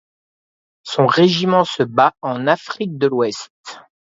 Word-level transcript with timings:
Son 0.81 1.05
régiment 1.05 1.63
se 1.63 1.83
bat 1.83 2.15
en 2.23 2.47
Afrique 2.47 2.97
de 2.97 3.05
l'Ouest. 3.05 3.51